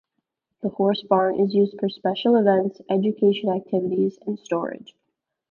[0.63, 4.95] The horse barn is used for special events, education activities, and storage.